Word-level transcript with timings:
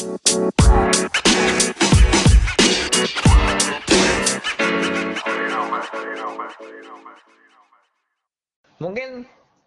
Mungkin 0.00 0.16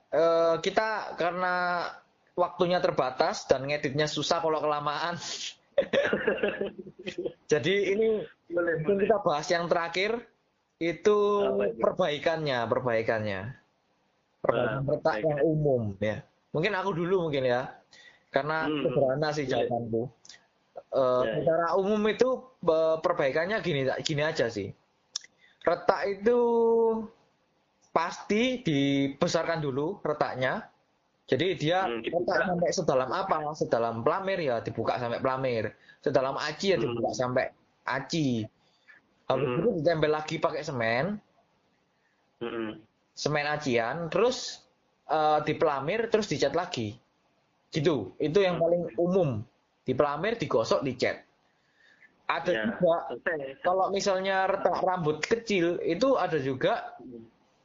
uh, 0.10 0.58
kita 0.58 1.14
karena 1.22 1.86
waktunya 2.34 2.82
terbatas 2.82 3.46
dan 3.46 3.70
ngeditnya 3.70 4.10
susah 4.10 4.42
kalau 4.42 4.58
kelamaan. 4.58 5.22
Jadi 7.54 7.94
ini 7.94 8.26
boleh, 8.50 9.06
kita 9.06 9.22
bahas 9.22 9.46
yang 9.54 9.70
terakhir 9.70 10.18
itu 10.82 11.46
perbaikannya, 11.78 12.66
perbaikannya. 12.66 13.54
Perbaikan 14.42 14.82
retak 14.90 15.22
yang 15.22 15.46
umum 15.46 15.94
ya. 16.02 16.26
Mungkin 16.58 16.74
aku 16.74 16.90
dulu 16.98 17.30
mungkin 17.30 17.46
ya. 17.46 17.70
Karena 18.34 18.66
hmm. 18.66 18.82
sederhana 18.82 19.30
sih 19.30 19.46
jawabanku. 19.46 20.10
Uh, 20.94 21.26
ya, 21.26 21.42
secara 21.42 21.74
umum 21.74 22.06
itu 22.06 22.38
perbaikannya 23.02 23.58
gini 23.66 23.90
gini 24.06 24.22
aja 24.22 24.46
sih. 24.46 24.70
Retak 25.66 26.22
itu 26.22 26.40
pasti 27.90 28.62
dibesarkan 28.62 29.58
dulu 29.58 29.98
retaknya. 30.06 30.70
Jadi 31.26 31.58
dia 31.58 31.90
hmm, 31.90 32.04
retak 32.14 32.40
sampai 32.46 32.70
sedalam 32.70 33.10
apa? 33.10 33.38
Sedalam 33.58 34.06
pelamir 34.06 34.38
ya 34.38 34.62
dibuka 34.62 35.02
sampai 35.02 35.18
pelamir. 35.18 35.74
Sedalam 36.04 36.38
aci 36.38 36.76
ya 36.76 36.78
dibuka 36.78 37.10
hmm. 37.10 37.18
sampai 37.18 37.46
aci. 37.90 38.46
Habis 39.26 39.48
hmm. 39.50 39.60
itu 39.64 39.70
ditempel 39.82 40.12
lagi 40.12 40.36
pakai 40.38 40.62
semen. 40.62 41.18
Hmm. 42.44 42.78
Semen 43.18 43.46
acian, 43.46 44.10
terus 44.10 44.66
uh, 45.10 45.40
di 45.42 45.58
pelamir, 45.58 46.10
terus 46.12 46.28
dicat 46.28 46.54
lagi. 46.54 46.98
Gitu. 47.72 48.14
Itu 48.20 48.40
yang 48.44 48.62
paling 48.62 48.94
umum. 49.00 49.42
Di 49.84 49.92
pelamir, 49.92 50.40
digosok, 50.40 50.82
dicat. 50.84 51.20
Ada 52.24 52.52
ya. 52.56 52.64
juga 52.72 52.96
kalau 53.68 53.92
misalnya 53.92 54.48
retak 54.48 54.80
rambut 54.80 55.20
kecil 55.20 55.76
itu 55.84 56.16
ada 56.16 56.40
juga 56.40 56.96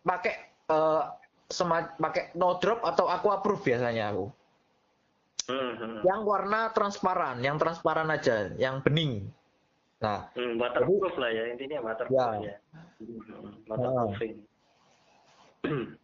pakai 0.02 0.34
uh, 0.66 1.14
semat 1.46 1.94
pakai 1.96 2.34
no 2.34 2.58
drop 2.58 2.82
atau 2.82 3.06
aqua 3.06 3.38
proof 3.40 3.62
biasanya 3.62 4.12
aku. 4.12 4.26
Hmm, 5.48 6.04
Yang 6.04 6.20
warna 6.28 6.68
transparan, 6.76 7.40
yang 7.40 7.56
transparan 7.56 8.12
aja, 8.12 8.52
yang 8.60 8.84
bening. 8.84 9.32
Nah, 10.04 10.28
hmm, 10.36 10.60
waterproof 10.60 11.16
jadi, 11.16 11.22
lah 11.22 11.30
ya 11.32 11.42
intinya 11.48 11.78
waterproof 11.88 12.20
ya. 12.20 12.52
ya. 12.52 12.56
Hmm, 13.00 13.50
waterproofing. 13.64 14.34
Nah, 14.36 14.46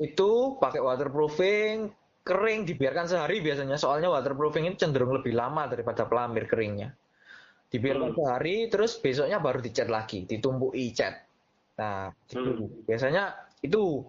itu 0.03 0.31
pakai 0.59 0.81
waterproofing, 0.83 1.77
kering 2.25 2.65
dibiarkan 2.65 3.05
sehari 3.05 3.45
biasanya 3.45 3.77
soalnya 3.77 4.09
waterproofing 4.09 4.65
ini 4.65 4.81
cenderung 4.81 5.13
lebih 5.13 5.37
lama 5.37 5.69
daripada 5.69 6.09
pelamir 6.09 6.49
keringnya. 6.49 6.97
Dibiarkan 7.69 8.17
hmm. 8.17 8.19
sehari, 8.19 8.57
terus 8.73 8.97
besoknya 8.97 9.39
baru 9.45 9.61
dicat 9.61 9.93
lagi, 9.93 10.25
ditumbui 10.25 10.89
cat. 10.97 11.21
Nah, 11.77 12.09
gitu. 12.27 12.65
Hmm. 12.65 12.87
Biasanya 12.89 13.25
itu. 13.61 14.09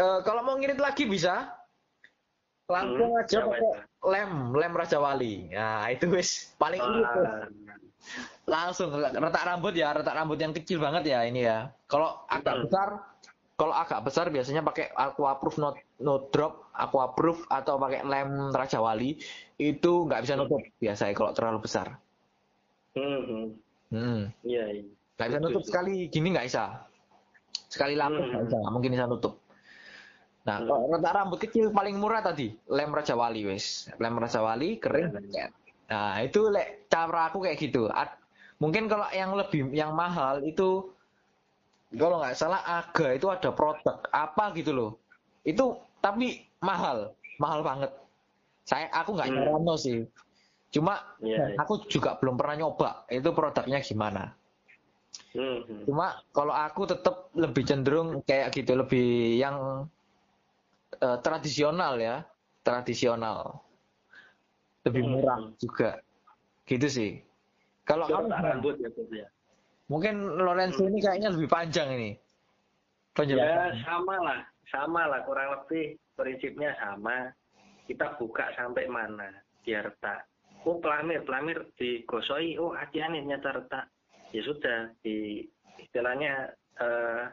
Uh, 0.00 0.20
kalau 0.26 0.42
mau 0.42 0.58
ngirit 0.58 0.82
lagi 0.82 1.06
bisa. 1.06 1.54
Langsung 2.70 3.18
hmm, 3.18 3.20
aja 3.26 3.38
pakai 3.42 3.70
lem, 4.06 4.32
lem 4.54 4.72
Raja 4.72 4.98
Wali. 5.02 5.50
Nah, 5.50 5.90
itu 5.90 6.06
wis 6.10 6.54
paling 6.54 6.78
irit 6.78 7.06
tuh. 7.12 7.26
Langsung 8.46 8.94
retak 8.94 9.42
rambut 9.42 9.74
ya, 9.74 9.90
retak 9.90 10.14
rambut 10.14 10.38
yang 10.38 10.54
kecil 10.54 10.78
banget 10.78 11.10
ya 11.10 11.26
ini 11.26 11.44
ya. 11.44 11.70
Kalau 11.90 12.24
agak 12.30 12.54
hmm. 12.56 12.62
besar, 12.66 12.88
kalau 13.58 13.74
agak 13.74 14.00
besar 14.06 14.26
biasanya 14.30 14.62
pakai 14.62 14.94
aquaproof 14.94 15.58
no, 15.58 15.74
no 16.00 16.28
drop, 16.32 16.72
aquaproof 16.72 17.44
atau 17.52 17.76
pakai 17.76 18.04
lem 18.04 18.50
Raja 18.50 18.80
Wali 18.80 19.20
itu 19.60 19.92
nggak 20.08 20.22
bisa 20.24 20.34
nutup 20.40 20.60
biasanya 20.80 21.12
kalau 21.12 21.32
terlalu 21.36 21.58
besar. 21.64 22.00
Hmm. 22.96 23.20
Hmm. 23.22 23.46
hmm. 23.92 24.20
Iya. 24.42 24.64
iya. 24.80 24.84
Nggak 25.16 25.28
bisa 25.28 25.40
nutup 25.44 25.64
sekali, 25.68 26.08
gini 26.08 26.32
nggak 26.32 26.48
bisa. 26.48 26.88
Sekali 27.68 27.94
lapis 27.94 28.24
nggak 28.24 28.40
hmm. 28.40 28.48
bisa, 28.48 28.56
nggak 28.56 28.72
mungkin 28.72 28.90
bisa 28.96 29.06
nutup. 29.06 29.34
Nah, 30.48 30.56
hmm. 30.56 30.66
kalau 30.66 30.82
retak 30.88 31.12
rambut 31.12 31.38
kecil 31.38 31.66
paling 31.70 31.96
murah 32.00 32.24
tadi, 32.24 32.56
lem 32.72 32.90
Raja 32.90 33.12
Wali 33.12 33.44
wes. 33.44 33.92
Lem 34.00 34.16
Raja 34.16 34.40
Wali 34.40 34.80
kering. 34.80 35.12
Nah, 35.90 36.22
itu 36.22 36.48
le, 36.48 36.86
cara 36.88 37.28
aku 37.28 37.44
kayak 37.44 37.58
gitu. 37.60 37.90
Ad, 37.92 38.16
mungkin 38.62 38.88
kalau 38.88 39.04
yang 39.12 39.36
lebih 39.36 39.68
yang 39.74 39.92
mahal 39.92 40.40
itu 40.46 40.88
kalau 41.90 42.22
nggak 42.22 42.38
salah 42.38 42.62
aga 42.62 43.18
itu 43.18 43.26
ada 43.26 43.50
produk 43.50 43.98
apa 44.14 44.54
gitu 44.56 44.70
loh. 44.72 44.90
Itu 45.42 45.76
tapi 46.00 46.44
mahal, 46.60 47.12
mahal 47.40 47.60
banget. 47.64 47.92
Saya 48.68 48.88
aku 48.92 49.16
nggak 49.16 49.28
hmm. 49.28 49.36
nyarano 49.36 49.74
sih. 49.76 50.04
Cuma 50.70 51.02
yeah, 51.18 51.50
yeah. 51.50 51.58
aku 51.58 51.82
juga 51.90 52.14
belum 52.22 52.38
pernah 52.38 52.66
nyoba 52.66 53.04
itu 53.10 53.28
produknya 53.34 53.78
gimana. 53.82 54.32
Hmm. 55.34 55.62
Cuma 55.86 56.22
kalau 56.30 56.54
aku 56.54 56.86
tetap 56.86 57.30
lebih 57.34 57.62
cenderung 57.66 58.22
kayak 58.26 58.54
gitu, 58.54 58.78
lebih 58.78 59.38
yang 59.38 59.86
uh, 61.02 61.18
tradisional 61.22 61.98
ya, 61.98 62.22
tradisional, 62.62 63.58
lebih 64.86 65.02
hmm. 65.06 65.10
murah 65.10 65.38
juga, 65.58 65.98
gitu 66.66 66.86
sih. 66.86 67.12
Kalau 67.86 68.06
kamu 68.06 68.30
rambut 68.30 68.78
ya, 68.78 68.90
ya. 69.10 69.26
Mungkin 69.90 70.38
Lorenzo 70.38 70.86
hmm. 70.86 70.90
ini 70.94 70.98
kayaknya 71.02 71.28
lebih 71.34 71.48
panjang 71.50 71.88
ini. 71.98 72.10
Ya 73.20 73.74
sama 73.84 74.16
lah, 74.22 74.40
sama 74.70 75.10
lah 75.10 75.26
kurang 75.26 75.52
lebih 75.60 75.98
prinsipnya 76.14 76.72
sama. 76.78 77.30
Kita 77.90 78.14
buka 78.16 78.54
sampai 78.54 78.86
mana 78.86 79.26
dia 79.66 79.82
retak. 79.82 80.30
Oh 80.62 80.78
pelamir, 80.78 81.26
pelamir 81.26 81.58
digosoi, 81.74 82.54
oh 82.60 82.70
hati-hati 82.70 83.18
nyata 83.26 83.50
retak. 83.58 83.84
Ya 84.30 84.40
sudah 84.46 84.94
di 85.02 85.42
istilahnya 85.82 86.54
uh, 86.78 87.26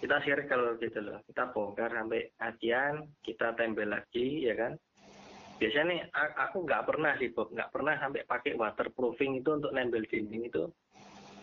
kita 0.00 0.16
circle 0.24 0.80
gitu 0.80 0.98
loh. 1.04 1.20
Kita 1.28 1.52
bongkar 1.52 1.92
sampai 1.92 2.24
acian 2.40 3.04
kita 3.20 3.52
tempel 3.58 3.92
lagi 3.92 4.48
ya 4.48 4.54
kan? 4.56 4.72
Biasanya 5.58 5.84
nih 5.90 6.00
aku 6.14 6.62
nggak 6.62 6.86
pernah 6.86 7.18
sih 7.18 7.34
Bob 7.34 7.50
nggak 7.50 7.74
pernah 7.74 7.98
sampai 7.98 8.22
pakai 8.22 8.54
waterproofing 8.54 9.42
itu 9.42 9.58
untuk 9.58 9.74
nempel 9.74 10.06
dinding 10.06 10.46
itu 10.46 10.70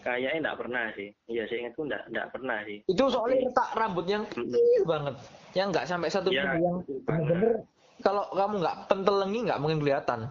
kayaknya 0.06 0.40
nggak 0.46 0.60
pernah 0.62 0.86
sih 0.94 1.10
iya 1.26 1.44
saya 1.50 1.58
ingatku 1.66 1.82
nggak 1.90 2.04
nggak 2.14 2.28
pernah 2.30 2.58
sih 2.70 2.78
itu 2.86 3.04
soalnya 3.10 3.50
letak 3.50 3.70
rambut 3.74 4.06
yang 4.06 4.24
kecil 4.30 4.82
banget 4.86 5.16
yang 5.58 5.68
nggak 5.74 5.86
sampai 5.90 6.10
satu 6.14 6.30
ya, 6.30 6.54
yang 6.62 6.86
bener-bener 6.86 7.66
kalau 8.06 8.30
kamu 8.30 8.62
nggak 8.62 8.78
pentelengi 8.86 9.40
nggak 9.50 9.60
mungkin 9.60 9.80
kelihatan 9.82 10.30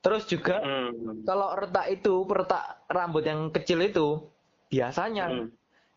Terus 0.00 0.24
juga 0.24 0.64
hmm. 0.64 1.28
kalau 1.28 1.52
retak 1.52 1.86
itu, 1.92 2.24
retak 2.24 2.88
rambut 2.88 3.24
yang 3.24 3.52
kecil 3.52 3.84
itu 3.84 4.24
biasanya 4.72 5.28
hmm. 5.28 5.46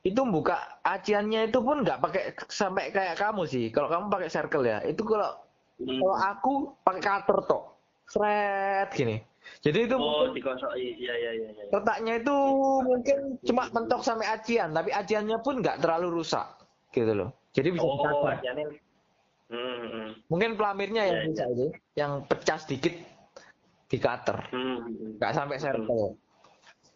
itu 0.03 0.22
buka 0.28 0.59
aciannya 0.84 1.47
itu 1.47 1.63
pun 1.63 1.88
nggak 1.88 2.00
pakai 2.03 2.24
sampai 2.51 2.91
kayak 2.91 3.16
kamu 3.16 3.47
sih. 3.47 3.72
Kalau 3.72 3.88
kamu 3.88 4.12
pakai 4.12 4.28
circle 4.28 4.68
ya, 4.68 4.84
itu 4.84 5.07
kalau 5.07 5.40
hmm. 5.80 6.00
kalau 6.03 6.18
aku 6.19 6.53
pakai 6.84 7.01
cutter 7.01 7.38
toh, 7.47 7.63
seret 8.12 8.91
gini. 8.91 9.24
Jadi 9.63 9.87
itu 9.87 9.95
oh, 9.95 10.27
mungkin, 10.27 10.43
iya, 10.75 10.93
iya, 10.97 11.31
iya, 11.35 11.49
iya. 11.51 11.63
Retaknya 11.71 12.13
itu 12.19 12.35
mungkin 12.83 13.17
cuma 13.43 13.67
mentok 13.71 14.01
sampai 14.03 14.27
acian, 14.27 14.71
tapi 14.71 14.91
aciannya 14.91 15.39
pun 15.39 15.63
nggak 15.63 15.79
terlalu 15.83 16.19
rusak, 16.19 16.47
gitu 16.91 17.11
loh. 17.11 17.29
Jadi 17.55 17.75
bisa 17.75 17.87
oh, 17.87 18.27
aciannya. 18.27 18.67
Hmm, 19.51 19.85
hmm. 19.87 20.09
Mungkin 20.31 20.55
pelamirnya 20.55 21.03
yang 21.07 21.19
ya, 21.19 21.23
bisa 21.29 21.43
ya. 21.45 21.53
itu, 21.53 21.65
yang 21.95 22.11
pecah 22.25 22.57
sedikit 22.59 22.93
di 23.93 24.01
cutter 24.01 24.37
hmm. 24.49 25.21
nggak 25.21 25.33
sampai 25.37 25.61
circle 25.61 26.17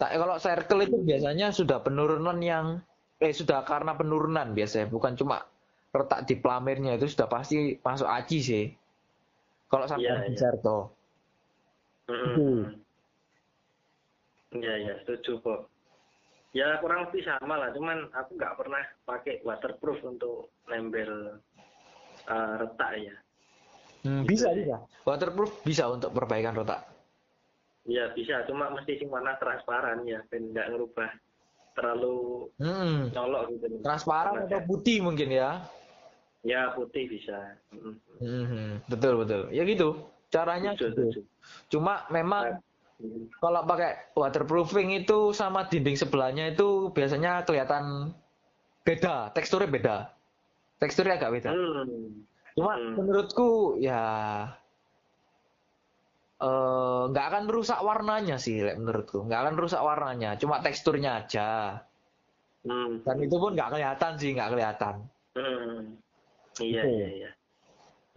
tak 0.01 0.17
kalau 0.17 0.41
circle 0.41 0.81
itu 0.81 0.97
biasanya 1.05 1.53
sudah 1.53 1.77
penurunan 1.85 2.41
yang 2.41 2.81
eh 3.21 3.29
sudah 3.29 3.61
karena 3.69 3.93
penurunan 3.93 4.57
biasanya 4.57 4.89
bukan 4.89 5.13
cuma 5.13 5.45
retak 5.93 6.25
di 6.25 6.41
pelamirnya 6.41 6.97
itu 6.97 7.05
sudah 7.13 7.29
pasti 7.29 7.77
masuk 7.85 8.09
aci 8.09 8.37
sih 8.41 8.65
kalau 9.69 9.85
sampai 9.85 10.09
yeah, 10.09 10.25
di 10.25 10.33
yeah. 10.33 10.41
circle 10.41 10.89
hmm. 12.07 12.61
Iya 14.55 14.73
ya 14.79 14.93
setuju 15.03 15.43
kok. 15.43 15.61
Ya 16.55 16.79
kurang 16.79 17.07
lebih 17.07 17.21
sama 17.27 17.59
lah, 17.59 17.69
cuman 17.75 18.07
aku 18.15 18.39
nggak 18.39 18.55
pernah 18.57 18.83
pakai 19.03 19.43
waterproof 19.43 19.99
untuk 20.07 20.49
nempel 20.71 21.37
uh, 22.25 22.53
retak 22.63 22.91
ya. 22.97 23.15
Hmm, 24.07 24.23
bisa 24.23 24.55
bisa. 24.55 24.79
Waterproof 25.03 25.51
bisa 25.67 25.91
untuk 25.91 26.15
perbaikan 26.15 26.55
retak. 26.55 26.87
Iya 27.87 28.11
bisa, 28.15 28.43
cuma 28.47 28.71
mesti 28.71 28.99
sing 28.99 29.11
warna 29.11 29.35
transparan 29.39 30.03
ya, 30.07 30.23
ben 30.27 30.51
nggak 30.51 30.75
ngerubah 30.75 31.11
terlalu 31.77 32.49
hmm. 32.57 33.13
nyolok 33.13 33.43
gitu. 33.53 33.65
Transparan 33.85 34.49
atau 34.49 34.59
putih 34.65 34.97
mungkin 35.03 35.29
ya? 35.29 35.61
Ya 36.41 36.73
putih 36.73 37.05
bisa. 37.11 37.59
Hmm. 37.69 37.95
Hmm, 38.17 38.81
betul 38.89 39.21
betul. 39.21 39.51
Ya 39.53 39.61
gitu. 39.67 40.16
Caranya 40.27 40.75
gitu. 40.75 41.23
Cuma 41.71 42.03
memang 42.11 42.59
hmm. 42.99 43.39
kalau 43.39 43.63
pakai 43.63 44.11
waterproofing 44.13 44.91
itu 44.91 45.31
sama 45.31 45.67
dinding 45.71 45.95
sebelahnya 45.95 46.51
itu 46.51 46.91
biasanya 46.91 47.47
kelihatan 47.47 48.11
beda, 48.83 49.31
teksturnya 49.31 49.69
beda. 49.71 49.97
Teksturnya 50.83 51.15
agak 51.17 51.31
beda. 51.39 51.51
Hmm. 51.55 52.25
Cuma 52.57 52.73
hmm. 52.75 52.93
menurutku 52.99 53.79
ya 53.79 54.03
eh, 56.41 57.01
nggak 57.13 57.25
uh, 57.25 57.29
akan 57.33 57.43
merusak 57.45 57.79
warnanya 57.81 58.37
sih 58.41 58.61
menurutku 58.61 59.25
nggak 59.25 59.41
akan 59.41 59.53
merusak 59.57 59.81
warnanya 59.81 60.37
cuma 60.37 60.61
teksturnya 60.61 61.25
aja 61.25 61.81
hmm. 62.65 63.01
dan 63.05 63.17
itu 63.21 63.35
pun 63.37 63.57
nggak 63.57 63.73
kelihatan 63.73 64.11
sih 64.21 64.33
nggak 64.37 64.51
kelihatan 64.53 64.95
hmm. 65.33 65.77
iya 66.61 66.81
gitu. 66.81 66.93
iya 66.93 67.07
iya 67.09 67.29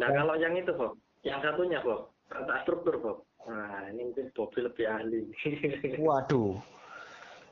nah 0.01 0.09
ya. 0.09 0.17
kalau 0.21 0.35
yang 0.37 0.53
itu 0.57 0.73
kok 0.73 0.93
yang 1.27 1.41
satunya 1.45 1.79
kok 1.85 2.13
rata 2.31 2.55
struktur 2.65 2.95
kok 3.01 3.19
nah 3.49 3.89
ini 3.89 4.13
mungkin 4.13 4.29
lebih 4.61 4.85
ahli. 4.85 5.21
Waduh. 6.07 6.61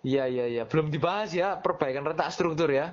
Iya 0.04 0.30
iya 0.30 0.44
iya. 0.46 0.62
Belum 0.68 0.92
dibahas 0.92 1.32
ya 1.32 1.58
perbaikan 1.58 2.06
retak 2.06 2.30
struktur 2.30 2.68
ya? 2.70 2.92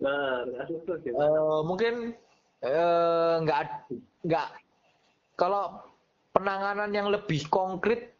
Nah 0.00 0.42
retak 0.48 0.66
struktur 0.72 0.96
uh, 1.14 1.60
mungkin 1.62 2.16
uh, 2.64 3.44
nggak 3.44 3.92
nggak 4.24 4.48
kalau 5.38 5.84
penanganan 6.34 6.90
yang 6.90 7.12
lebih 7.12 7.46
konkret 7.46 8.18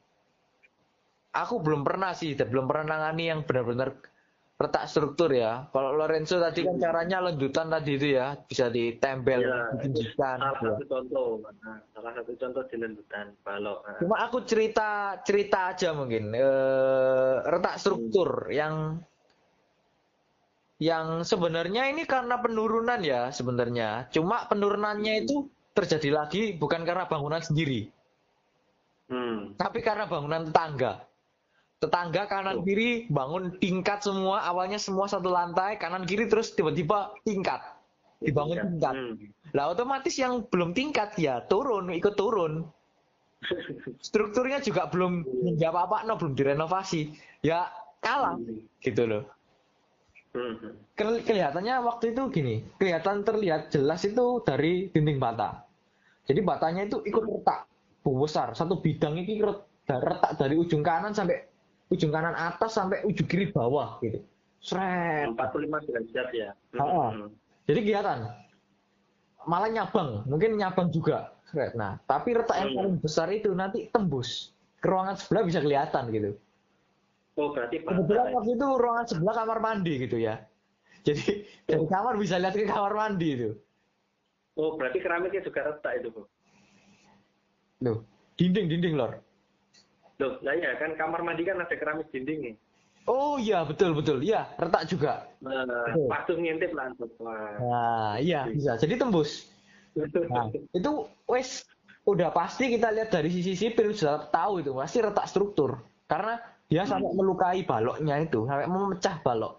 aku 1.35 1.59
belum 1.63 1.83
pernah 1.83 2.15
sih 2.15 2.35
belum 2.35 2.71
pernah 2.71 2.97
nangani 2.97 3.31
yang 3.31 3.41
benar-benar 3.43 3.99
retak 4.59 4.91
struktur 4.91 5.31
ya. 5.31 5.71
Kalau 5.71 5.95
Lorenzo 5.95 6.43
tadi 6.43 6.67
kan 6.67 6.83
caranya 6.83 7.31
lanjutan 7.31 7.71
tadi 7.71 7.95
itu 7.95 8.19
ya, 8.19 8.35
bisa 8.35 8.67
ditempel, 8.67 9.39
ya. 9.39 9.71
Salah 10.19 10.59
ya. 10.59 10.75
satu 10.75 10.85
contoh, 10.91 11.29
salah 11.95 12.13
satu 12.19 12.33
contoh 12.35 12.63
di 12.67 12.77
lanjutan 12.83 13.27
balok. 13.47 13.87
Cuma 14.03 14.19
aku 14.27 14.43
cerita 14.43 15.23
cerita 15.23 15.71
aja 15.71 15.95
mungkin 15.95 16.35
e, 16.35 16.51
retak 17.47 17.79
struktur 17.79 18.51
hmm. 18.51 18.55
yang 18.59 18.75
yang 20.83 21.23
sebenarnya 21.23 21.91
ini 21.95 22.03
karena 22.03 22.43
penurunan 22.43 22.99
ya 22.99 23.31
sebenarnya. 23.31 24.11
Cuma 24.11 24.51
penurunannya 24.51 25.23
itu 25.23 25.47
terjadi 25.71 26.11
lagi 26.11 26.43
bukan 26.59 26.83
karena 26.83 27.07
bangunan 27.07 27.39
sendiri. 27.39 27.87
Hmm. 29.07 29.55
Tapi 29.55 29.87
karena 29.87 30.11
bangunan 30.11 30.51
tetangga 30.51 31.08
tetangga 31.79 32.27
kanan 32.27 32.67
kiri 32.67 33.07
bangun 33.07 33.55
tingkat 33.63 34.03
semua 34.03 34.43
awalnya 34.43 34.83
semua 34.83 35.07
satu 35.07 35.31
lantai 35.31 35.79
kanan 35.79 36.03
kiri 36.03 36.27
terus 36.27 36.51
tiba-tiba 36.55 37.15
tingkat. 37.23 37.63
Dibangun 38.19 38.59
tingkat. 38.59 38.95
Hmm. 38.99 39.15
lah 39.55 39.71
otomatis 39.71 40.19
yang 40.19 40.43
belum 40.51 40.75
tingkat 40.75 41.15
ya 41.15 41.47
turun 41.47 41.95
ikut 41.95 42.19
turun. 42.19 42.67
Strukturnya 44.07 44.59
juga 44.59 44.91
belum 44.91 45.23
menjawab 45.23 45.87
apa 45.87 45.99
no 46.03 46.19
belum 46.19 46.35
direnovasi. 46.35 47.15
Ya 47.47 47.71
kalah 48.03 48.35
hmm. 48.35 48.83
gitu 48.83 49.07
loh. 49.07 49.25
Hmm. 50.29 50.61
kelihatannya 50.93 51.81
waktu 51.89 52.13
itu 52.13 52.23
gini 52.29 52.61
kelihatan 52.77 53.25
terlihat 53.25 53.73
jelas 53.73 54.05
itu 54.05 54.43
dari 54.45 54.93
dinding 54.93 55.17
bata. 55.17 55.65
Jadi 56.29 56.45
batanya 56.45 56.85
itu 56.85 57.01
ikut 57.07 57.25
retak 57.25 57.65
besar. 58.05 58.53
Satu 58.53 58.77
bidang 58.85 59.17
ini 59.17 59.41
retak 59.89 60.37
dari 60.37 60.61
ujung 60.61 60.85
kanan 60.85 61.17
sampai 61.17 61.48
ujung 61.89 62.13
kanan 62.13 62.37
atas 62.37 62.77
sampai 62.77 63.05
ujung 63.05 63.29
kiri 63.29 63.49
bawah 63.53 64.01
gitu. 64.05 64.21
Sret. 64.61 65.33
45 65.33 65.87
derajat 65.89 66.29
ya. 66.35 66.51
Hmm. 66.77 67.33
Jadi 67.65 67.81
kelihatan. 67.85 68.29
Malah 69.49 69.71
nyabang, 69.73 70.29
mungkin 70.29 70.61
nyabang 70.61 70.93
juga. 70.93 71.33
Sret. 71.49 71.73
Nah, 71.79 71.97
tapi 72.05 72.37
retak 72.37 72.61
yang 72.61 72.77
paling 72.77 72.97
besar 73.01 73.33
itu 73.33 73.49
nanti 73.57 73.89
tembus 73.89 74.53
ke 74.79 74.87
ruangan 74.87 75.17
sebelah 75.17 75.43
bisa 75.49 75.59
kelihatan 75.65 76.05
gitu. 76.13 76.31
Oh, 77.39 77.55
berarti 77.55 77.81
Kebetulan 77.87 78.35
waktu 78.35 78.51
itu 78.59 78.67
ruangan 78.67 79.07
sebelah 79.07 79.35
kamar 79.39 79.59
mandi 79.63 79.93
gitu 80.05 80.19
ya. 80.19 80.43
Jadi 81.07 81.47
oh. 81.71 81.71
dari 81.71 81.87
kamar 81.87 82.15
bisa 82.19 82.37
lihat 82.37 82.55
ke 82.59 82.67
kamar 82.67 82.93
mandi 82.93 83.29
itu. 83.33 83.51
Oh, 84.59 84.75
berarti 84.75 84.99
keramiknya 84.99 85.47
juga 85.47 85.71
retak 85.71 86.03
itu, 86.03 86.11
Bu. 86.11 86.23
Loh, 87.87 88.03
dinding-dinding, 88.35 88.99
Lor. 88.99 89.23
Loh, 90.19 90.35
lah 90.43 90.55
ya 90.59 90.75
kan 90.83 90.99
kamar 90.99 91.23
mandi 91.23 91.47
kan 91.47 91.63
ada 91.63 91.75
keramik 91.79 92.11
dinding 92.11 92.41
nih. 92.43 92.55
Oh 93.07 93.39
iya 93.39 93.63
betul 93.63 93.95
betul 93.95 94.19
iya 94.21 94.51
retak 94.59 94.91
juga. 94.91 95.31
Nah, 95.41 95.65
waktu 96.11 96.37
ngintip 96.37 96.75
langsung. 96.75 97.09
Nah 97.23 98.19
iya 98.19 98.51
bisa 98.51 98.75
jadi 98.77 98.99
tembus. 98.99 99.47
Nah, 99.99 100.47
itu 100.55 101.11
wes 101.27 101.67
udah 102.07 102.31
pasti 102.31 102.71
kita 102.71 102.95
lihat 102.95 103.11
dari 103.11 103.35
sisi 103.35 103.59
sipil 103.59 103.91
sudah 103.91 104.31
tahu 104.31 104.63
itu 104.63 104.71
pasti 104.71 105.03
retak 105.03 105.27
struktur 105.27 105.75
karena 106.07 106.39
dia 106.71 106.87
hmm. 106.87 106.91
sampai 106.95 107.11
melukai 107.19 107.67
baloknya 107.67 108.23
itu 108.23 108.47
sampai 108.47 108.71
memecah 108.71 109.19
balok. 109.27 109.59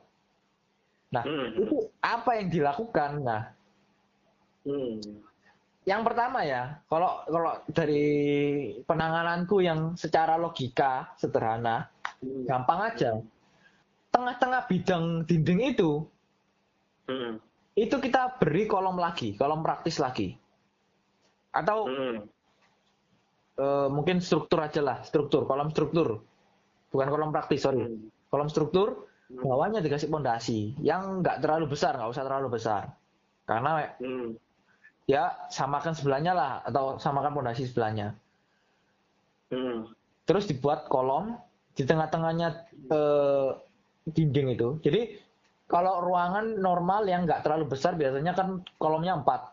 Nah 1.11 1.23
hmm. 1.27 1.59
itu 1.59 1.75
apa 1.99 2.31
yang 2.39 2.47
dilakukan? 2.47 3.11
Nah 3.19 3.41
hmm 4.63 5.28
yang 5.89 6.05
pertama 6.05 6.45
ya, 6.45 6.77
kalau 6.85 7.25
kalau 7.25 7.65
dari 7.65 8.05
penangananku 8.85 9.57
yang 9.65 9.97
secara 9.97 10.37
logika 10.37 11.17
sederhana, 11.17 11.89
hmm. 12.21 12.45
gampang 12.45 12.79
aja. 12.93 13.17
Tengah-tengah 14.13 14.69
bidang 14.69 15.25
dinding 15.25 15.73
itu, 15.73 16.05
hmm. 17.09 17.41
itu 17.73 17.95
kita 17.97 18.37
beri 18.37 18.69
kolom 18.69 19.01
lagi, 19.01 19.33
kolom 19.33 19.65
praktis 19.65 19.97
lagi, 19.97 20.37
atau 21.57 21.89
hmm. 21.89 22.17
uh, 23.57 23.87
mungkin 23.89 24.21
struktur 24.21 24.61
aja 24.61 24.85
lah, 24.85 25.01
struktur, 25.01 25.49
kolom 25.49 25.73
struktur, 25.73 26.21
bukan 26.93 27.09
kolom 27.09 27.33
praktis, 27.33 27.65
sorry, 27.65 27.85
hmm. 27.85 28.29
kolom 28.29 28.49
struktur, 28.49 29.09
hmm. 29.33 29.41
bawahnya 29.41 29.81
dikasih 29.81 30.09
pondasi, 30.09 30.77
yang 30.85 31.25
nggak 31.25 31.41
terlalu 31.41 31.65
besar, 31.69 31.97
nggak 31.97 32.13
usah 32.13 32.25
terlalu 32.25 32.61
besar, 32.61 32.93
karena 33.49 33.89
hmm 33.97 34.48
ya 35.09 35.33
samakan 35.49 35.97
sebelahnya 35.97 36.37
lah 36.37 36.51
atau 36.69 37.01
samakan 37.01 37.33
pondasi 37.33 37.65
sebelahnya. 37.65 38.13
Hmm. 39.49 39.89
Terus 40.29 40.45
dibuat 40.45 40.85
kolom 40.85 41.33
di 41.73 41.81
tengah-tengahnya 41.81 42.69
eh, 42.93 43.49
dinding 44.05 44.53
itu. 44.53 44.77
Jadi 44.85 45.17
kalau 45.65 46.05
ruangan 46.05 46.61
normal 46.61 47.09
yang 47.09 47.25
nggak 47.25 47.41
terlalu 47.41 47.73
besar 47.73 47.97
biasanya 47.97 48.37
kan 48.37 48.61
kolomnya 48.77 49.17
empat. 49.17 49.49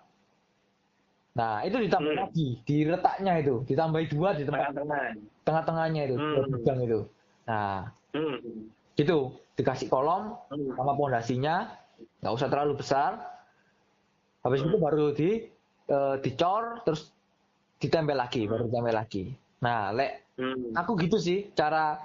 Nah 1.41 1.65
itu 1.65 1.81
ditambah 1.81 2.13
hmm. 2.13 2.21
lagi 2.29 2.49
di 2.61 2.77
retaknya 2.85 3.33
itu, 3.41 3.65
ditambahi 3.65 4.07
dua 4.13 4.37
di 4.37 4.45
tempat 4.45 4.77
tengah-tengahnya 5.49 6.01
itu, 6.13 6.17
hmm. 6.21 6.53
bidang 6.53 6.81
itu. 6.85 7.01
Nah 7.49 7.89
hmm. 8.13 8.37
itu 9.01 9.17
dikasih 9.57 9.89
kolom 9.89 10.37
hmm. 10.53 10.77
sama 10.77 10.93
pondasinya, 10.93 11.73
nggak 12.21 12.33
usah 12.37 12.49
terlalu 12.53 12.77
besar 12.77 13.36
habis 14.47 14.63
itu 14.63 14.79
baru 14.79 15.11
di 15.11 15.43
uh, 15.91 16.17
dicor 16.23 16.87
terus 16.87 17.11
ditempel 17.83 18.15
lagi 18.15 18.47
baru 18.47 18.71
ditempel 18.71 18.95
lagi 18.95 19.35
nah 19.59 19.91
lek 19.91 20.39
hmm. 20.39 20.79
aku 20.79 20.95
gitu 21.03 21.19
sih 21.19 21.51
cara 21.51 21.99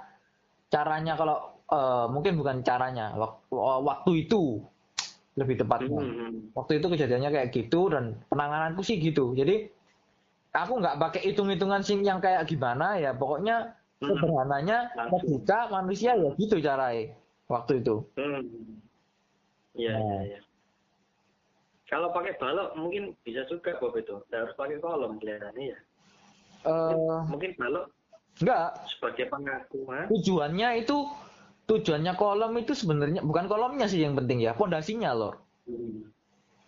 caranya 0.66 1.14
kalau 1.14 1.54
uh, 1.70 2.10
mungkin 2.10 2.34
bukan 2.34 2.66
caranya 2.66 3.14
waktu 3.54 4.26
itu 4.26 4.58
lebih 5.38 5.62
tepatnya 5.62 6.02
hmm, 6.02 6.12
hmm. 6.18 6.32
waktu 6.52 6.82
itu 6.82 6.86
kejadiannya 6.92 7.30
kayak 7.30 7.48
gitu 7.54 7.88
dan 7.88 8.18
penangananku 8.26 8.82
sih 8.84 8.98
gitu 8.98 9.32
jadi 9.32 9.70
aku 10.52 10.82
nggak 10.82 10.98
pakai 11.00 11.32
hitung-hitungan 11.32 11.80
sing 11.80 12.04
yang 12.04 12.20
kayak 12.20 12.44
gimana 12.44 13.00
ya 13.00 13.16
pokoknya 13.16 13.72
hmm. 14.02 14.12
sederhananya 14.12 14.92
logika 15.08 15.72
manusia 15.72 16.18
ya 16.18 16.30
gitu 16.36 16.60
caranya 16.60 17.14
waktu 17.48 17.80
itu 17.80 18.04
hmm. 18.18 18.82
Iya, 19.72 19.96
nah. 19.96 20.04
iya, 20.04 20.20
iya. 20.36 20.40
Kalau 21.92 22.08
pakai 22.08 22.40
balok 22.40 22.72
mungkin 22.72 23.12
bisa 23.20 23.44
juga 23.52 23.76
Bob 23.76 23.92
itu. 24.00 24.16
Tidak 24.24 24.48
harus 24.48 24.56
pakai 24.56 24.80
kolom 24.80 25.20
kelihatannya 25.20 25.76
ya. 25.76 25.78
Uh, 26.64 27.28
mungkin 27.28 27.52
balok 27.60 27.92
enggak 28.40 28.80
sebagai 28.88 29.28
pengakuan. 29.28 30.08
Tujuannya 30.08 30.68
itu 30.80 31.04
tujuannya 31.68 32.16
kolom 32.16 32.56
itu 32.56 32.72
sebenarnya 32.72 33.20
bukan 33.20 33.44
kolomnya 33.44 33.84
sih 33.84 34.00
yang 34.00 34.16
penting 34.16 34.40
ya, 34.40 34.56
pondasinya 34.56 35.12
loh. 35.12 35.34
Hmm. 35.68 36.08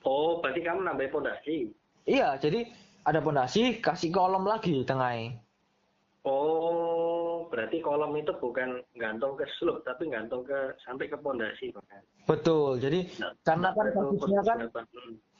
Oh, 0.04 0.44
berarti 0.44 0.60
kamu 0.60 0.84
nambah 0.84 1.08
pondasi. 1.08 1.72
Iya, 2.04 2.36
jadi 2.36 2.68
ada 3.08 3.24
pondasi 3.24 3.80
kasih 3.80 4.12
kolom 4.12 4.44
lagi 4.44 4.76
di 4.76 4.84
tengahnya. 4.84 5.40
Oh, 6.28 6.93
berarti 7.54 7.78
kolom 7.78 8.18
itu 8.18 8.34
bukan 8.42 8.82
gantung 8.98 9.38
ke 9.38 9.46
slope 9.62 9.86
tapi 9.86 10.10
gantung 10.10 10.42
ke 10.42 10.74
sampai 10.82 11.06
ke 11.06 11.14
pondasi. 11.14 11.70
Betul. 12.26 12.82
Jadi 12.82 13.14
nah, 13.22 13.30
karena 13.46 13.70
kan 13.70 13.86
kasusnya 13.94 14.40
kan 14.42 14.58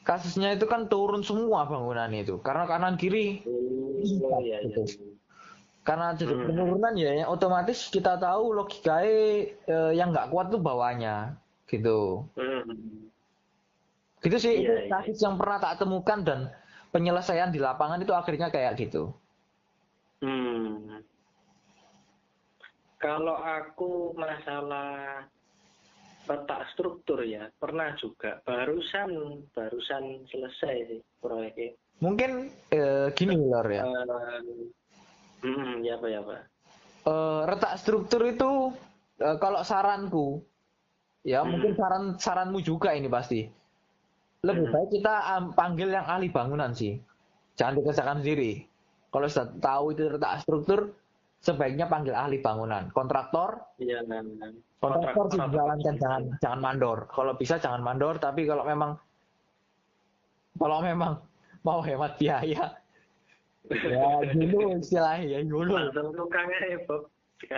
kasusnya 0.06 0.49
itu 0.54 0.71
kan 0.71 0.87
turun 0.87 1.26
semua 1.26 1.66
bangunan 1.66 2.06
itu 2.14 2.38
karena 2.38 2.71
kanan 2.71 2.94
kiri. 2.94 3.42
Oh, 3.42 3.99
iya, 4.38 4.62
iya. 4.62 4.87
Karena 5.83 6.14
jadi 6.14 6.33
hmm. 6.33 6.47
penurunan 6.49 6.94
ya, 6.97 7.12
yang 7.25 7.28
otomatis 7.28 7.90
kita 7.90 8.16
tahu 8.16 8.56
logikanya 8.56 9.11
eh, 9.68 9.92
yang 9.92 10.14
nggak 10.14 10.33
kuat 10.33 10.49
tuh 10.49 10.62
bawahnya, 10.62 11.37
gitu. 11.68 12.25
Hmm. 12.38 13.11
Gitu 14.25 14.37
sih 14.40 14.64
iya, 14.64 14.64
itu 14.64 14.73
iya. 14.87 14.88
kasus 14.88 15.21
yang 15.21 15.37
pernah 15.37 15.61
tak 15.61 15.85
temukan 15.85 16.25
dan 16.25 16.40
penyelesaian 16.88 17.52
di 17.52 17.61
lapangan 17.61 18.00
itu 18.00 18.16
akhirnya 18.16 18.49
kayak 18.49 18.80
gitu. 18.80 19.12
Hmm. 20.25 21.04
Kalau 23.04 23.37
aku 23.37 24.16
masalah 24.16 25.28
letak 26.25 26.73
struktur 26.73 27.20
ya 27.20 27.52
pernah 27.61 27.92
juga 28.00 28.40
barusan 28.49 29.44
barusan 29.52 30.25
selesai 30.32 30.88
sih 30.88 31.00
proyeknya 31.20 31.76
mungkin 32.00 32.49
eh, 32.73 33.12
gini 33.12 33.37
lor 33.37 33.68
ya 33.68 33.84
uh, 33.84 34.40
Hmm, 35.44 35.84
ya 35.84 36.00
apa 36.00 36.06
ya 36.08 36.20
pak? 36.25 36.42
Uh, 37.04 37.44
retak 37.44 37.76
struktur 37.76 38.25
itu 38.25 38.73
uh, 39.20 39.37
kalau 39.37 39.61
saranku, 39.61 40.40
ya 41.20 41.44
hmm. 41.44 41.49
mungkin 41.52 41.73
saran 41.76 42.04
saranmu 42.16 42.64
juga 42.64 42.96
ini 42.96 43.12
pasti. 43.12 43.44
Lebih 44.40 44.64
hmm. 44.64 44.73
baik 44.73 44.88
kita 44.88 45.14
um, 45.37 45.44
panggil 45.52 45.92
yang 45.92 46.08
ahli 46.08 46.32
bangunan 46.32 46.73
sih, 46.73 46.96
jangan 47.61 47.76
dikerjakan 47.76 48.25
sendiri. 48.25 48.64
Kalau 49.12 49.28
sudah 49.28 49.52
tahu 49.61 49.84
itu 49.92 50.02
retak 50.16 50.40
struktur, 50.40 50.96
sebaiknya 51.44 51.84
panggil 51.84 52.16
ahli 52.16 52.40
bangunan, 52.40 52.88
kontraktor. 52.96 53.60
Iya, 53.76 54.00
nah, 54.08 54.24
nah. 54.24 54.48
Kontraktor 54.80 55.28
sih 55.32 55.40
jalankan 55.40 55.94
jangan 56.00 56.22
jangan 56.40 56.60
mandor. 56.60 56.98
Kalau 57.12 57.36
bisa 57.36 57.60
jangan 57.60 57.84
mandor, 57.84 58.16
tapi 58.16 58.48
kalau 58.48 58.64
memang 58.64 58.96
kalau 60.56 60.80
memang 60.80 61.20
mau 61.64 61.84
hemat 61.84 62.16
biaya, 62.16 62.72
ya 63.72 64.08
dulu 64.36 64.76
istilahnya 64.76 65.24
ya 65.24 65.38
dulu 65.40 65.72
tukangnya 66.12 66.60
ya 66.68 66.78
Bob 66.84 67.08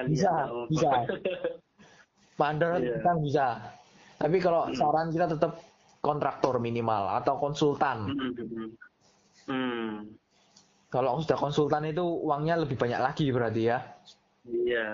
bisa 0.06 0.30
bisa 0.70 0.90
mandor 2.38 2.78
yeah. 2.78 3.02
kan 3.02 3.16
bisa 3.18 3.46
tapi 4.16 4.38
kalau 4.38 4.70
hmm. 4.70 4.76
saran 4.78 5.10
kita 5.10 5.26
tetap 5.34 5.58
kontraktor 5.98 6.62
minimal 6.62 7.10
atau 7.18 7.34
konsultan 7.42 8.06
hmm. 8.06 8.70
Hmm. 9.50 9.94
Kalau 10.90 11.18
sudah 11.18 11.38
konsultan 11.38 11.90
itu 11.90 12.02
uangnya 12.02 12.62
lebih 12.62 12.78
banyak 12.78 13.00
lagi 13.02 13.26
berarti 13.34 13.62
ya? 13.70 13.78
Iya. 14.46 14.86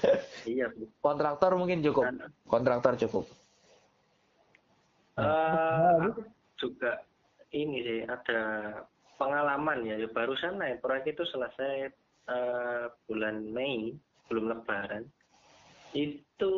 Iya 0.44 0.68
kontraktor 1.00 1.56
mungkin 1.56 1.80
cukup? 1.80 2.04
Kontraktor 2.44 3.00
cukup. 3.00 3.24
Uh, 5.16 6.12
juga 6.60 7.00
ini 7.54 7.80
sih 7.80 8.00
ada 8.04 8.40
pengalaman 9.16 9.86
ya, 9.86 9.94
ya 9.96 10.08
barusan 10.10 10.58
naik 10.58 10.82
proyek 10.82 11.14
itu 11.16 11.24
selesai 11.32 11.94
uh, 12.28 12.92
bulan 13.08 13.46
Mei 13.48 13.94
belum 14.28 14.52
Lebaran. 14.52 15.08
Itu 15.96 16.54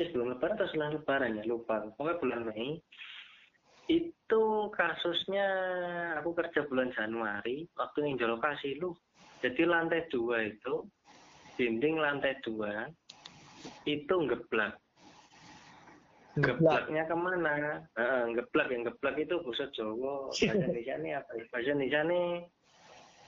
eh, 0.00 0.08
belum 0.10 0.34
Lebaran 0.34 0.58
atau 0.58 0.68
setelah 0.74 0.96
Lebaran 0.96 1.38
ya? 1.38 1.44
Lupa. 1.46 1.86
Pokoknya 1.94 2.18
bulan 2.18 2.40
Mei 2.50 2.82
itu 3.90 4.44
kasusnya 4.70 5.46
aku 6.22 6.30
kerja 6.38 6.66
bulan 6.70 6.94
Januari 6.94 7.66
waktu 7.74 7.98
yang 8.06 8.38
lokasi 8.38 8.78
lu 8.78 8.94
jadi 9.42 9.66
lantai 9.66 10.06
dua 10.06 10.46
itu 10.46 10.86
dinding 11.58 11.98
lantai 11.98 12.38
dua 12.46 12.86
itu 13.86 14.14
ngeblak 14.14 14.78
Geblaknya 16.32 17.04
ke 17.04 17.12
mana? 17.12 17.84
Uh, 17.92 18.32
geblak 18.32 18.72
yang 18.72 18.88
geblak 18.88 19.20
itu 19.20 19.36
bahasa 19.44 19.68
Jawa. 19.76 20.32
Bahasa 20.32 20.48
Indonesia 20.56 20.94
ini 20.96 21.10
apa? 21.12 21.30
Ya? 21.36 21.44
Bahasa 21.52 21.68
Indonesia 21.68 22.00
ini 22.08 22.22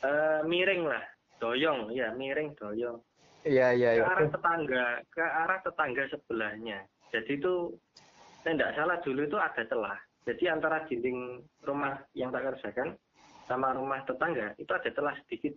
uh, 0.00 0.40
miring 0.48 0.82
lah, 0.88 1.04
doyong, 1.36 1.92
ya 1.92 2.16
miring 2.16 2.56
doyong. 2.56 2.96
Iya 3.44 3.76
iya. 3.76 4.00
iya. 4.00 4.02
Ke 4.08 4.08
arah 4.08 4.28
tetangga, 4.32 4.86
ke 5.12 5.20
arah 5.20 5.58
tetangga 5.60 6.02
sebelahnya. 6.08 6.78
Jadi 7.12 7.32
itu, 7.36 7.76
tidak 8.40 8.72
salah 8.72 8.96
dulu 9.04 9.20
itu 9.28 9.36
ada 9.36 9.62
celah. 9.68 10.00
Jadi 10.24 10.44
antara 10.48 10.88
dinding 10.88 11.44
rumah 11.64 12.00
yang 12.16 12.32
tak 12.32 12.48
kerjakan 12.48 12.96
sama 13.44 13.76
rumah 13.76 14.00
tetangga 14.08 14.56
itu 14.56 14.72
ada 14.72 14.88
celah 14.88 15.16
sedikit. 15.24 15.52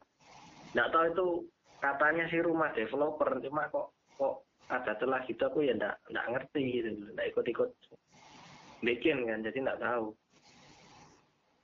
Tidak 0.75 0.91
tahu 0.91 1.05
itu 1.07 1.27
katanya 1.79 2.27
si 2.27 2.37
rumah 2.43 2.75
developer, 2.75 3.39
cuma 3.39 3.71
kok 3.71 3.95
kok 4.19 4.43
ada 4.67 4.91
celah 4.99 5.23
gitu 5.23 5.47
aku 5.47 5.63
ya 5.63 5.71
ndak 5.71 5.95
ndak 6.11 6.27
ngerti 6.35 6.83
gitu 6.83 6.89
ndak 7.15 7.31
ikut-ikut. 7.31 7.69
Bikin 8.83 9.23
kan 9.23 9.39
jadi 9.47 9.57
ndak 9.63 9.79
tahu. 9.79 10.11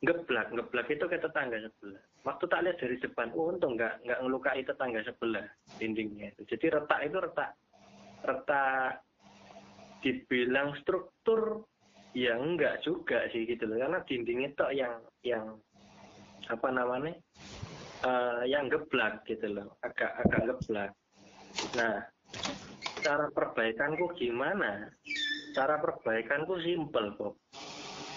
Ngeblak 0.04 0.48
ngeblak 0.56 0.88
itu 0.88 1.04
ke 1.08 1.20
tetangga 1.20 1.60
sebelah. 1.60 2.04
Waktu 2.24 2.44
tak 2.48 2.64
lihat 2.64 2.80
dari 2.80 2.96
depan 3.04 3.36
oh 3.36 3.52
untung 3.52 3.76
nggak 3.76 4.00
nggak 4.08 4.20
ngelukai 4.24 4.64
tetangga 4.64 5.04
sebelah 5.04 5.44
dindingnya 5.76 6.32
jadi 6.48 6.80
retak 6.80 7.00
itu 7.04 7.18
retak 7.20 7.52
retak 8.24 9.04
dibilang 10.00 10.72
struktur 10.80 11.68
ya 12.14 12.38
enggak 12.38 12.82
juga 12.86 13.26
sih 13.34 13.46
gitu 13.50 13.66
loh 13.66 13.78
karena 13.82 14.00
dinding 14.06 14.40
itu 14.46 14.66
yang 14.78 15.02
yang 15.26 15.46
apa 16.50 16.68
namanya 16.70 17.18
uh, 18.06 18.46
yang 18.46 18.70
geblak 18.70 19.26
gitu 19.26 19.50
loh 19.50 19.74
agak 19.82 20.14
agak 20.22 20.42
geblak 20.46 20.92
nah 21.74 22.06
cara 23.04 23.28
perbaikanku 23.36 24.16
gimana? 24.16 24.88
Cara 25.52 25.78
perbaikanku 25.78 26.56
simpel, 26.64 27.14
Bob. 27.20 27.36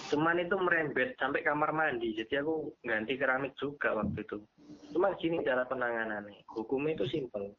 Cuman 0.07 0.39
itu 0.39 0.55
merembet 0.55 1.19
sampai 1.19 1.43
kamar 1.43 1.75
mandi, 1.75 2.15
jadi 2.15 2.39
aku 2.39 2.71
ganti 2.87 3.19
keramik 3.19 3.53
juga 3.59 3.91
waktu 3.99 4.23
itu. 4.23 4.39
Cuma 4.95 5.11
gini 5.19 5.43
cara 5.43 5.67
penanganannya. 5.67 6.47
Hukumnya 6.55 6.95
itu 6.95 7.05
simpel. 7.11 7.51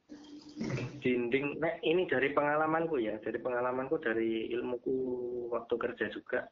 Dinding, 0.99 1.62
nah 1.62 1.71
ini 1.87 2.11
dari 2.11 2.35
pengalamanku 2.35 2.99
ya, 2.99 3.15
dari 3.23 3.38
pengalamanku 3.38 4.03
dari 4.03 4.50
ilmuku 4.50 4.97
waktu 5.55 5.75
kerja 5.79 6.07
juga. 6.11 6.50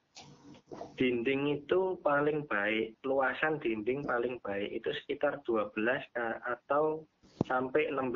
Dinding 0.95 1.63
itu 1.63 1.99
paling 2.03 2.47
baik, 2.47 2.99
luasan 3.03 3.59
dinding 3.59 4.07
paling 4.07 4.39
baik 4.43 4.71
itu 4.83 4.91
sekitar 5.03 5.43
12 5.43 5.75
eh, 5.91 6.37
atau 6.47 7.03
sampai 7.51 7.91
16 7.91 8.15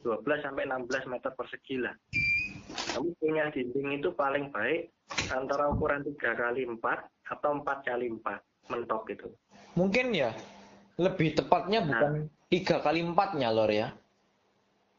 12 0.00 0.24
sampai 0.40 0.64
16 0.64 1.12
meter 1.12 1.30
persegi 1.36 1.76
lah. 1.78 1.94
Kamu 2.96 3.10
punya 3.20 3.50
dinding 3.52 4.00
itu 4.00 4.08
paling 4.14 4.48
baik 4.50 4.90
antara 5.30 5.70
ukuran 5.70 6.02
3 6.02 6.16
kali 6.16 6.62
4 6.66 6.80
atau 7.30 7.50
4 7.60 7.88
kali 7.88 8.06
4 8.08 8.72
mentok 8.72 9.04
itu. 9.12 9.28
Mungkin 9.76 10.14
ya 10.14 10.30
lebih 11.00 11.32
tepatnya 11.38 11.80
nah. 11.80 11.88
bukan 11.88 12.12
tiga 12.50 12.76
kali 12.82 13.00
empatnya 13.04 13.48
lor 13.54 13.70
ya. 13.70 13.94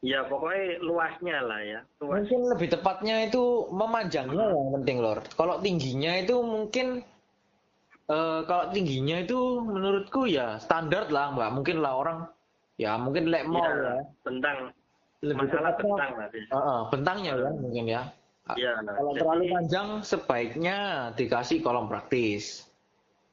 Ya 0.02 0.26
pokoknya 0.26 0.82
luasnya 0.82 1.38
lah 1.46 1.60
ya. 1.62 1.80
Luas. 2.02 2.26
Mungkin 2.26 2.40
lebih 2.50 2.68
tepatnya 2.74 3.30
itu 3.30 3.70
memanjangnya 3.70 4.50
yang 4.50 4.70
penting 4.82 4.98
lor. 4.98 5.22
Kalau 5.38 5.62
tingginya 5.62 6.18
itu 6.18 6.42
mungkin 6.42 7.06
uh, 8.10 8.42
kalau 8.50 8.74
tingginya 8.74 9.22
itu 9.22 9.62
menurutku 9.62 10.26
ya 10.26 10.58
standar 10.58 11.06
lah 11.06 11.30
mbak. 11.30 11.54
Mungkin 11.54 11.78
lah 11.78 12.02
orang 12.02 12.18
ya 12.82 12.98
mungkin 12.98 13.30
lek 13.30 13.46
mall 13.46 13.62
ya, 13.62 13.78
ya. 13.78 13.94
Bentang 14.26 14.58
lebih 15.22 15.46
masalah 15.46 15.72
bentang 15.78 16.10
lah 16.18 16.28
uh, 16.34 16.56
uh, 16.58 16.80
bentangnya 16.90 17.32
ya 17.38 17.50
mungkin 17.54 17.86
ya 17.86 18.02
Ya, 18.58 18.74
nah, 18.82 18.98
kalau 18.98 19.14
jadi, 19.14 19.20
terlalu 19.22 19.44
panjang 19.54 19.88
sebaiknya 20.02 20.78
dikasih 21.14 21.62
kolom 21.62 21.86
praktis. 21.86 22.66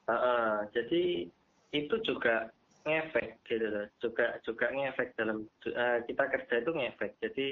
Uh, 0.06 0.14
uh, 0.14 0.52
jadi 0.70 1.26
itu 1.74 1.94
juga 2.06 2.54
ngefek 2.90 3.38
gitu 3.46 3.66
loh. 3.70 3.86
Juga 4.02 4.34
juga 4.42 4.66
ngefek 4.74 5.14
dalam 5.14 5.46
uh, 5.46 5.98
kita 6.04 6.24
kerja 6.26 6.54
itu 6.58 6.70
ngefek. 6.74 7.12
Jadi 7.22 7.46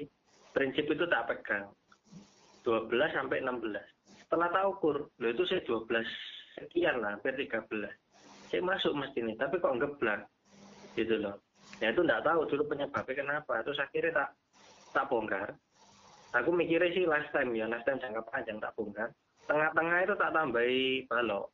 prinsip 0.51 0.91
itu 0.91 1.05
tak 1.07 1.31
pegang. 1.31 1.71
12 2.67 2.91
sampai 3.15 3.41
16. 3.41 4.27
Setelah 4.27 4.49
tak 4.51 4.67
ukur, 4.67 5.09
lo 5.09 5.27
itu 5.31 5.47
saya 5.47 5.63
12 5.65 6.05
sekian 6.59 7.01
lah, 7.01 7.17
hampir 7.17 7.33
13. 7.39 7.65
Saya 8.51 8.61
masuk 8.61 8.93
mesti 8.93 9.25
nih, 9.25 9.39
tapi 9.39 9.57
kok 9.57 9.79
ngeblak 9.79 10.27
gitu 10.99 11.15
loh 11.23 11.39
ya 11.79 11.93
itu 11.93 12.01
nggak 12.01 12.25
tahu 12.25 12.41
dulu 12.49 12.63
penyebabnya 12.73 13.15
kenapa 13.15 13.61
terus 13.63 13.79
akhirnya 13.79 14.25
tak 14.25 14.29
tak 14.97 15.07
bongkar 15.13 15.49
aku 16.33 16.51
mikirnya 16.51 16.91
sih 16.97 17.05
last 17.05 17.29
time 17.31 17.53
ya 17.53 17.69
last 17.69 17.85
time 17.85 18.01
jangka 18.01 18.25
panjang 18.33 18.59
tak 18.59 18.73
bongkar 18.75 19.13
tengah-tengah 19.47 19.99
itu 20.09 20.15
tak 20.17 20.33
tambahi 20.33 20.85
balok 21.07 21.47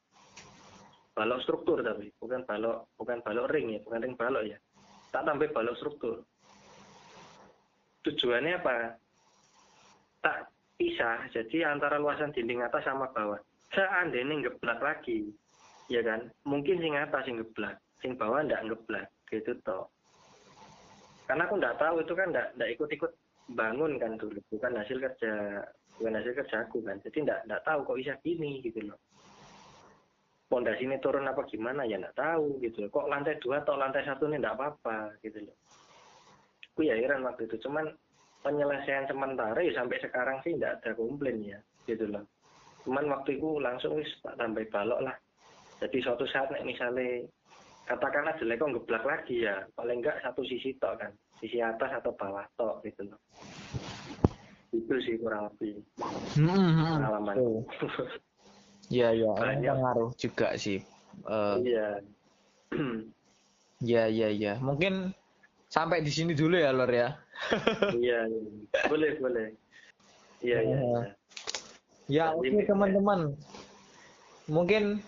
balok 1.14 1.40
struktur 1.46 1.78
tapi 1.80 2.10
bukan 2.18 2.42
balok 2.42 2.90
bukan 2.98 3.22
balok 3.22 3.46
ring 3.54 3.78
ya 3.78 3.80
bukan 3.86 4.02
ring 4.02 4.14
balok 4.18 4.44
ya. 4.50 4.58
Tak 5.14 5.22
tambah 5.22 5.46
balok 5.54 5.78
struktur. 5.78 6.26
Tujuannya 8.02 8.58
apa? 8.58 8.98
Tak 10.20 10.50
pisah 10.74 11.30
jadi 11.30 11.70
antara 11.70 12.02
luasan 12.02 12.34
dinding 12.34 12.66
atas 12.66 12.82
sama 12.82 13.08
bawah. 13.14 13.38
Seandainya 13.70 14.42
ngeblak 14.42 14.82
lagi 14.82 15.30
ya 15.86 16.02
kan? 16.02 16.26
Mungkin 16.42 16.82
sing 16.82 16.98
atas 16.98 17.22
sing 17.30 17.38
ngeblak 17.38 17.78
sing 18.02 18.18
bawah 18.18 18.42
ndak 18.42 18.66
ngeblak 18.66 19.06
gitu 19.30 19.54
toh. 19.62 19.86
Karena 21.30 21.46
aku 21.46 21.56
nggak 21.62 21.78
tahu 21.78 22.02
itu 22.02 22.12
kan 22.12 22.28
nggak 22.34 22.48
nggak 22.58 22.70
ikut-ikut 22.74 23.12
bangun 23.54 24.02
kan 24.02 24.18
dulu. 24.18 24.42
Bukan 24.50 24.74
hasil 24.82 24.98
kerja 24.98 25.62
bukan 25.94 26.18
hasil 26.18 26.34
kerja 26.34 26.66
aku 26.66 26.82
kan. 26.82 26.98
Jadi 27.06 27.22
nggak 27.22 27.46
nggak 27.46 27.62
tahu 27.62 27.86
kok 27.86 27.98
bisa 28.02 28.18
gini 28.26 28.58
gitu 28.66 28.82
loh 28.82 28.98
pondasi 30.54 30.86
ini 30.86 31.02
turun 31.02 31.26
apa 31.26 31.42
gimana? 31.50 31.82
Ya 31.82 31.98
nggak 31.98 32.14
tahu 32.14 32.62
gitu 32.62 32.86
loh. 32.86 32.90
Kok 32.94 33.10
lantai 33.10 33.42
dua 33.42 33.58
atau 33.66 33.74
lantai 33.74 34.06
satu 34.06 34.30
ini 34.30 34.38
nggak 34.38 34.54
apa-apa 34.54 35.18
gitu 35.26 35.42
loh. 35.42 35.56
Aku 36.70 36.86
ya 36.86 36.94
heran 36.94 37.26
waktu 37.26 37.50
itu. 37.50 37.58
Cuman 37.66 37.90
penyelesaian 38.46 39.10
sementara 39.10 39.58
ya 39.58 39.74
sampai 39.74 39.98
sekarang 39.98 40.38
sih 40.46 40.54
nggak 40.54 40.78
ada 40.78 40.90
komplain 40.94 41.42
ya 41.42 41.58
gitu 41.90 42.06
loh. 42.06 42.22
Cuman 42.86 43.10
waktu 43.10 43.34
itu 43.34 43.58
langsung 43.58 43.98
wis 43.98 44.06
tak 44.22 44.38
tambah 44.38 44.62
balok 44.70 45.02
lah. 45.02 45.16
Jadi 45.82 45.98
suatu 46.06 46.22
saat 46.30 46.54
nih 46.54 46.62
misalnya 46.62 47.26
katakanlah 47.90 48.38
jelek 48.38 48.62
kok 48.62 48.70
ngeblak 48.70 49.04
lagi 49.04 49.42
ya 49.42 49.66
paling 49.74 49.98
enggak 49.98 50.22
satu 50.22 50.46
sisi 50.46 50.70
tok 50.78 51.02
kan. 51.02 51.10
Sisi 51.42 51.58
atas 51.58 51.98
atau 51.98 52.14
bawah 52.14 52.46
tok 52.54 52.78
gitu 52.86 53.10
loh. 53.10 53.18
Itu 54.70 54.94
sih 55.02 55.18
kurang 55.18 55.50
lebih 55.50 55.82
hmm, 56.38 57.02
pengalaman 57.02 57.34
iya 58.92 59.08
iya 59.12 59.30
pengaruh 59.36 60.10
juga 60.18 60.56
sih 60.56 60.80
uh, 61.28 61.56
iya 61.60 62.00
iya 63.88 64.02
iya 64.08 64.28
iya 64.32 64.52
mungkin 64.58 65.14
sampai 65.74 66.06
di 66.06 66.12
sini 66.14 66.38
dulu 66.38 66.54
ya 66.54 66.70
Lor 66.70 66.86
ya. 66.86 67.18
iya, 67.98 68.30
iya, 68.30 68.40
boleh 68.86 69.10
boleh. 69.18 69.46
Iya 70.38 70.58
iya. 70.62 70.78
Ya, 70.78 70.94
ya 72.06 72.24
oke 72.38 72.46
okay, 72.46 72.62
teman-teman. 72.62 73.34
Mungkin 74.46 75.02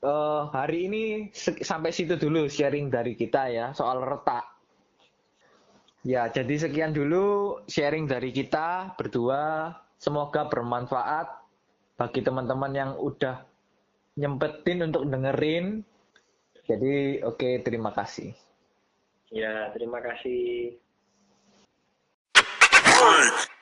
uh, 0.00 0.48
hari 0.48 0.88
ini 0.88 1.02
sampai 1.60 1.92
situ 1.92 2.16
dulu 2.16 2.48
sharing 2.48 2.88
dari 2.88 3.12
kita 3.12 3.52
ya 3.52 3.76
soal 3.76 4.00
retak. 4.00 4.48
Ya, 6.00 6.32
jadi 6.32 6.56
sekian 6.56 6.96
dulu 6.96 7.60
sharing 7.68 8.08
dari 8.08 8.32
kita 8.32 8.96
berdua. 8.96 9.76
Semoga 10.00 10.48
bermanfaat 10.48 11.39
bagi 12.00 12.24
teman-teman 12.24 12.72
yang 12.72 12.90
udah 12.96 13.44
nyempetin 14.16 14.88
untuk 14.88 15.04
dengerin. 15.04 15.84
Jadi, 16.64 17.20
oke, 17.20 17.36
okay, 17.36 17.60
terima 17.60 17.92
kasih. 17.92 18.32
Ya, 19.28 19.68
terima 19.76 20.00
kasih. 20.00 20.80